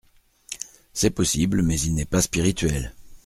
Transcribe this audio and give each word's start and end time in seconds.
C’est 0.93 1.11
possible, 1.11 1.61
mais 1.61 1.79
il 1.79 1.93
n’est 1.93 2.05
pas 2.05 2.23
spirituel. 2.23 2.91